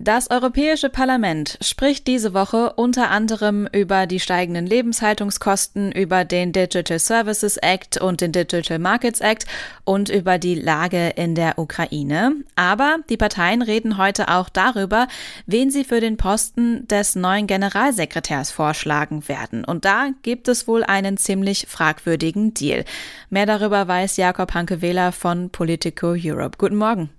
[0.00, 7.00] Das Europäische Parlament spricht diese Woche unter anderem über die steigenden Lebenshaltungskosten, über den Digital
[7.00, 9.46] Services Act und den Digital Markets Act
[9.82, 12.36] und über die Lage in der Ukraine.
[12.54, 15.08] Aber die Parteien reden heute auch darüber,
[15.46, 19.64] wen sie für den Posten des neuen Generalsekretärs vorschlagen werden.
[19.64, 22.84] Und da gibt es wohl einen ziemlich fragwürdigen Deal.
[23.30, 26.56] Mehr darüber weiß Jakob Hanke-Wähler von Politico Europe.
[26.56, 27.10] Guten Morgen.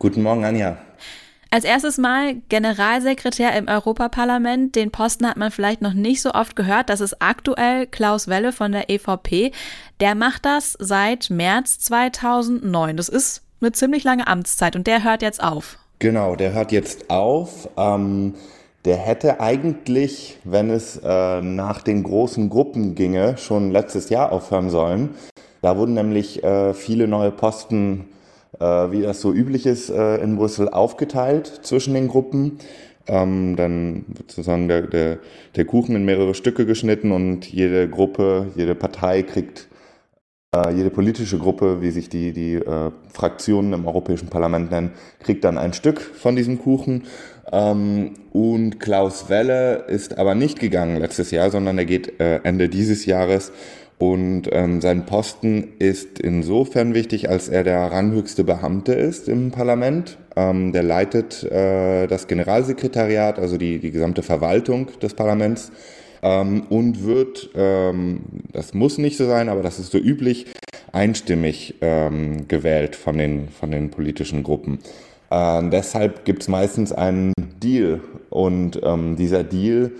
[0.00, 0.76] Guten Morgen, Anja.
[1.56, 4.76] Als erstes Mal Generalsekretär im Europaparlament.
[4.76, 6.90] Den Posten hat man vielleicht noch nicht so oft gehört.
[6.90, 9.52] Das ist aktuell Klaus Welle von der EVP.
[10.00, 12.98] Der macht das seit März 2009.
[12.98, 15.78] Das ist eine ziemlich lange Amtszeit und der hört jetzt auf.
[15.98, 17.70] Genau, der hört jetzt auf.
[17.78, 18.34] Ähm,
[18.84, 24.68] der hätte eigentlich, wenn es äh, nach den großen Gruppen ginge, schon letztes Jahr aufhören
[24.68, 25.14] sollen.
[25.62, 28.08] Da wurden nämlich äh, viele neue Posten
[28.60, 32.58] wie das so üblich ist äh, in Brüssel, aufgeteilt zwischen den Gruppen.
[33.08, 35.18] Ähm, dann wird sozusagen der, der,
[35.54, 39.68] der Kuchen in mehrere Stücke geschnitten und jede Gruppe, jede Partei kriegt,
[40.54, 45.44] äh, jede politische Gruppe, wie sich die, die äh, Fraktionen im Europäischen Parlament nennen, kriegt
[45.44, 47.04] dann ein Stück von diesem Kuchen.
[47.52, 52.68] Ähm, und Klaus Welle ist aber nicht gegangen letztes Jahr, sondern er geht äh, Ende
[52.68, 53.52] dieses Jahres
[53.98, 60.18] und ähm, sein Posten ist insofern wichtig, als er der ranghöchste Beamte ist im Parlament.
[60.36, 65.72] Ähm, der leitet äh, das Generalsekretariat, also die, die gesamte Verwaltung des Parlaments.
[66.22, 68.20] Ähm, und wird, ähm,
[68.52, 70.46] das muss nicht so sein, aber das ist so üblich,
[70.92, 74.78] einstimmig ähm, gewählt von den, von den politischen Gruppen.
[75.30, 78.00] Äh, deshalb gibt es meistens einen Deal.
[78.28, 79.92] Und ähm, dieser Deal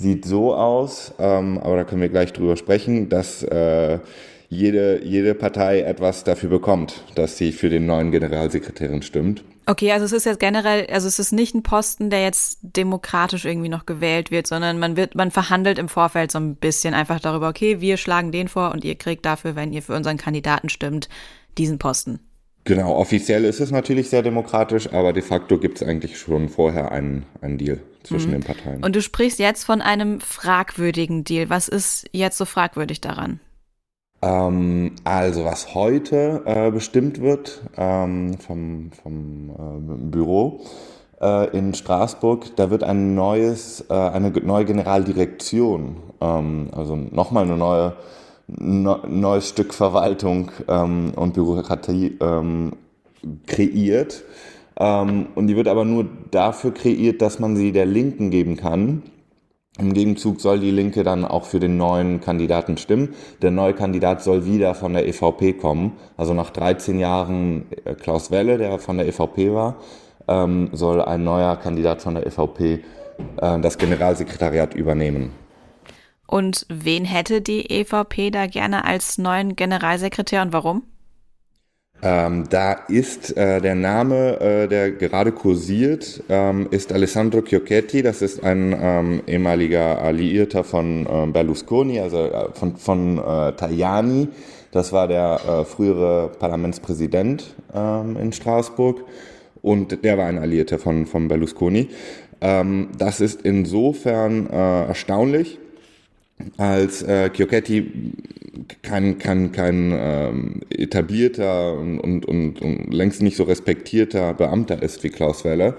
[0.00, 3.98] sieht so aus, ähm, aber da können wir gleich drüber sprechen, dass äh,
[4.48, 9.44] jede, jede Partei etwas dafür bekommt, dass sie für den neuen Generalsekretärin stimmt.
[9.66, 13.44] Okay, also es ist jetzt generell, also es ist nicht ein Posten, der jetzt demokratisch
[13.44, 17.20] irgendwie noch gewählt wird, sondern man wird, man verhandelt im Vorfeld so ein bisschen einfach
[17.20, 20.70] darüber, okay, wir schlagen den vor und ihr kriegt dafür, wenn ihr für unseren Kandidaten
[20.70, 21.08] stimmt,
[21.56, 22.18] diesen Posten.
[22.70, 26.92] Genau, offiziell ist es natürlich sehr demokratisch, aber de facto gibt es eigentlich schon vorher
[26.92, 28.34] einen, einen Deal zwischen mhm.
[28.34, 28.84] den Parteien.
[28.84, 31.50] Und du sprichst jetzt von einem fragwürdigen Deal.
[31.50, 33.40] Was ist jetzt so fragwürdig daran?
[34.22, 40.64] Ähm, also was heute äh, bestimmt wird ähm, vom, vom äh, Büro
[41.20, 47.56] äh, in Straßburg, da wird ein neues, äh, eine neue Generaldirektion, ähm, also nochmal eine
[47.56, 47.96] neue
[48.58, 52.72] neues Stück Verwaltung ähm, und Bürokratie ähm,
[53.46, 54.22] kreiert.
[54.78, 59.02] Ähm, und die wird aber nur dafür kreiert, dass man sie der Linken geben kann.
[59.78, 63.14] Im Gegenzug soll die Linke dann auch für den neuen Kandidaten stimmen.
[63.40, 65.92] Der neue Kandidat soll wieder von der EVP kommen.
[66.16, 69.76] Also nach 13 Jahren äh, Klaus Welle, der von der EVP war,
[70.28, 72.80] ähm, soll ein neuer Kandidat von der EVP
[73.40, 75.32] äh, das Generalsekretariat übernehmen.
[76.30, 80.84] Und wen hätte die EVP da gerne als neuen Generalsekretär und warum?
[82.02, 88.02] Ähm, da ist äh, der Name, äh, der gerade kursiert, ähm, ist Alessandro Chiocchetti.
[88.02, 94.28] Das ist ein ähm, ehemaliger Alliierter von äh, Berlusconi, also äh, von, von äh, Tajani.
[94.70, 99.02] Das war der äh, frühere Parlamentspräsident ähm, in Straßburg
[99.62, 101.88] und der war ein Alliierter von, von Berlusconi.
[102.40, 105.58] Ähm, das ist insofern erstaunlich,
[106.56, 108.12] als äh, Chiocchetti
[108.82, 115.02] kein, kein, kein ähm, etablierter und, und, und, und längst nicht so respektierter Beamter ist
[115.02, 115.74] wie Klaus Welle,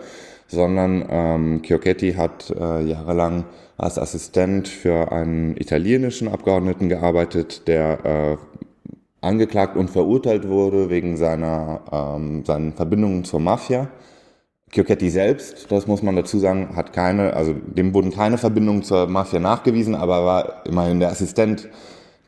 [0.48, 3.46] sondern ähm, Chiocchetti hat äh, jahrelang
[3.78, 8.38] als Assistent für einen italienischen Abgeordneten gearbeitet, der äh,
[9.22, 13.88] angeklagt und verurteilt wurde wegen seiner ähm, seinen Verbindungen zur Mafia
[14.72, 19.08] Chiocchetti selbst, das muss man dazu sagen, hat keine, also dem wurden keine Verbindungen zur
[19.08, 21.68] Mafia nachgewiesen, aber war immerhin der Assistent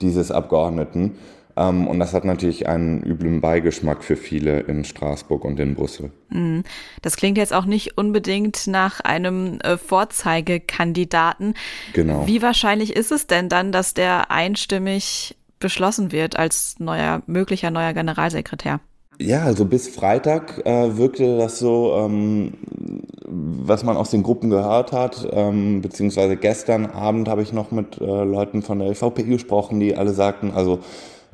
[0.02, 1.18] dieses Abgeordneten.
[1.56, 6.12] Ähm, und das hat natürlich einen üblen Beigeschmack für viele in Straßburg und in Brüssel.
[6.30, 6.64] Mhm.
[7.02, 11.54] Das klingt jetzt auch nicht unbedingt nach einem äh, Vorzeigekandidaten.
[11.94, 12.28] Genau.
[12.28, 17.94] Wie wahrscheinlich ist es denn dann, dass der einstimmig beschlossen wird als neuer, möglicher neuer
[17.94, 18.80] Generalsekretär?
[19.20, 22.54] Ja, also bis Freitag äh, wirkte das so, ähm,
[23.26, 28.02] was man aus den Gruppen gehört hat, ähm, beziehungsweise gestern Abend habe ich noch mit
[28.02, 30.80] äh, Leuten von der LVP gesprochen, die alle sagten, also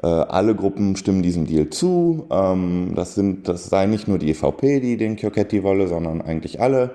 [0.03, 2.27] äh, alle Gruppen stimmen diesem Deal zu.
[2.29, 6.61] Ähm, das sind, das sei nicht nur die EVP, die den Chiocchetti wolle, sondern eigentlich
[6.61, 6.91] alle.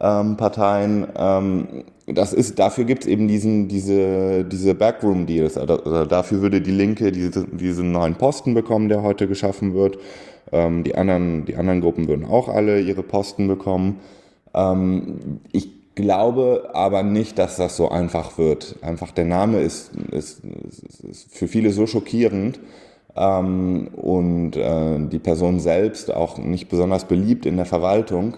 [0.00, 1.06] Ähm, Parteien.
[1.16, 5.56] Ähm, das ist, dafür gibt es eben diesen, diese, diese Backroom-Deals.
[5.56, 9.98] Also, also dafür würde die Linke diese, diesen neuen Posten bekommen, der heute geschaffen wird.
[10.52, 14.00] Ähm, die, anderen, die anderen Gruppen würden auch alle ihre Posten bekommen.
[14.54, 18.76] Ähm, ich glaube aber nicht, dass das so einfach wird.
[18.82, 20.42] Einfach der Name ist, ist,
[21.08, 22.60] ist für viele so schockierend
[23.16, 28.36] ähm, und äh, die Person selbst auch nicht besonders beliebt in der Verwaltung.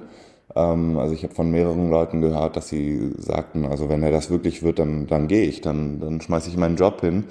[0.56, 4.30] Ähm, also ich habe von mehreren Leuten gehört, dass sie sagten, also wenn er das
[4.30, 7.24] wirklich wird, dann, dann gehe ich, dann, dann schmeiße ich meinen Job hin.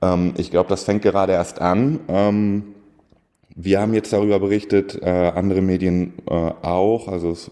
[0.00, 2.00] Ähm, ich glaube, das fängt gerade erst an.
[2.08, 2.64] Ähm,
[3.54, 7.08] wir haben jetzt darüber berichtet, äh, andere Medien äh, auch.
[7.08, 7.50] Also es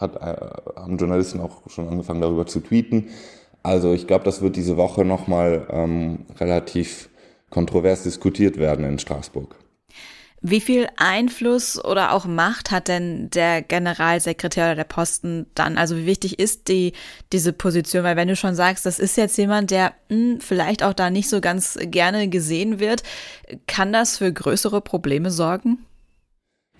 [0.00, 3.08] hat, äh, haben Journalisten auch schon angefangen darüber zu tweeten.
[3.62, 7.10] Also ich glaube, das wird diese Woche nochmal ähm, relativ
[7.50, 9.61] kontrovers diskutiert werden in Straßburg.
[10.44, 15.78] Wie viel Einfluss oder auch Macht hat denn der Generalsekretär oder der Posten dann?
[15.78, 16.94] Also wie wichtig ist die,
[17.32, 18.02] diese Position?
[18.02, 21.10] Weil wenn du schon sagst, das ist jetzt jemand, der mh, hm, vielleicht auch da
[21.10, 23.04] nicht so ganz gerne gesehen wird,
[23.68, 25.78] kann das für größere Probleme sorgen?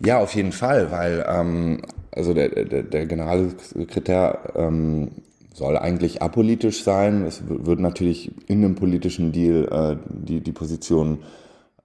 [0.05, 5.13] Ja, auf jeden Fall, weil ähm, also der, der, der Generalsekretär ähm,
[5.55, 7.25] soll eigentlich apolitisch sein.
[7.25, 11.19] Es wird natürlich in einem politischen Deal äh, die, die Position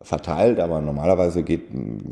[0.01, 1.63] verteilt, aber normalerweise geht,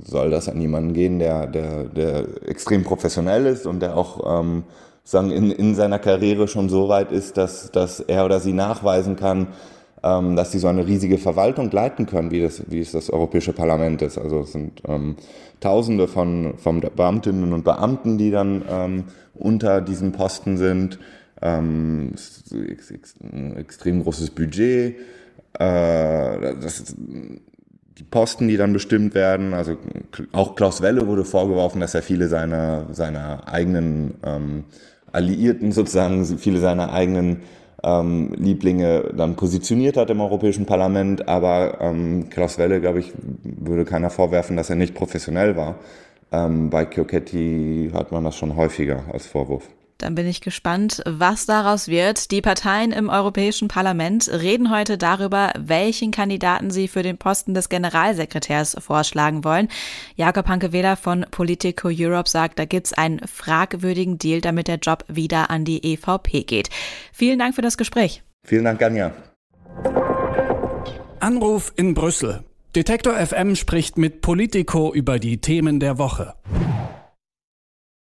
[0.06, 4.64] soll das an jemanden gehen, der, der, der extrem professionell ist und der auch ähm,
[5.04, 9.16] sagen, in, in seiner Karriere schon so weit ist, dass, dass er oder sie nachweisen
[9.16, 9.48] kann,
[10.04, 13.54] ähm, dass sie so eine riesige Verwaltung leiten können, wie, das, wie es das Europäische
[13.54, 14.18] Parlament ist.
[14.18, 15.16] Also es sind ähm,
[15.60, 19.04] Tausende von, von Beamtinnen und Beamten, die dann ähm,
[19.36, 21.00] unter diesem Posten sind.
[21.42, 22.14] Ähm,
[22.52, 24.96] ein extrem großes Budget.
[25.54, 26.96] Äh, das ist,
[27.97, 29.53] die Posten, die dann bestimmt werden.
[29.53, 29.77] Also
[30.31, 34.65] auch Klaus Welle wurde vorgeworfen, dass er viele seiner, seiner eigenen ähm,
[35.12, 37.42] Alliierten sozusagen, viele seiner eigenen
[37.83, 41.27] ähm, Lieblinge dann positioniert hat im Europäischen Parlament.
[41.27, 43.13] Aber ähm, Klaus Welle, glaube ich,
[43.44, 45.75] würde keiner vorwerfen, dass er nicht professionell war.
[46.31, 49.69] Ähm, bei Chiocchetti hat man das schon häufiger als Vorwurf.
[49.97, 52.31] Dann bin ich gespannt, was daraus wird.
[52.31, 57.69] Die Parteien im Europäischen Parlament reden heute darüber, welchen Kandidaten sie für den Posten des
[57.69, 59.69] Generalsekretärs vorschlagen wollen.
[60.15, 65.06] Jakob Hanke-Wähler von Politico Europe sagt, da gibt es einen fragwürdigen Deal, damit der Job
[65.07, 66.69] wieder an die EVP geht.
[67.13, 68.21] Vielen Dank für das Gespräch.
[68.44, 69.13] Vielen Dank, Anja.
[71.21, 72.44] Anruf in Brüssel.
[72.75, 76.33] Detektor FM spricht mit Politico über die Themen der Woche.